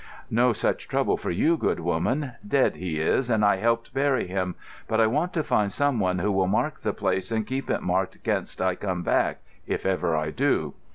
"No 0.31 0.51
such 0.51 0.87
trouble 0.87 1.15
for 1.15 1.29
you, 1.29 1.57
good 1.57 1.79
woman. 1.79 2.31
Dead 2.47 2.75
he 2.77 2.99
is, 2.99 3.29
and 3.29 3.45
I 3.45 3.57
helped 3.57 3.93
bury 3.93 4.25
him. 4.25 4.55
But 4.87 4.99
I 4.99 5.05
want 5.05 5.31
to 5.33 5.43
find 5.43 5.71
someone 5.71 6.17
who 6.17 6.31
will 6.31 6.47
mark 6.47 6.79
the 6.79 6.91
place 6.91 7.31
and 7.31 7.45
keep 7.45 7.69
it 7.69 7.83
marked 7.83 8.23
'gainst 8.23 8.59
I 8.63 8.73
come 8.73 9.03
back—if 9.03 9.85
ever 9.85 10.15
I 10.15 10.31
do." 10.31 10.73